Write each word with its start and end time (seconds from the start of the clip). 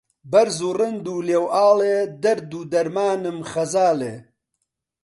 بەرز 0.31 0.57
و 0.67 0.71
ڕند 0.79 1.05
و 1.13 1.17
ڵێوئاڵێ 1.27 1.97
دەرد 2.23 2.51
و 2.59 2.61
دەرمانم 2.73 3.37
خەزاڵێ 3.51 4.15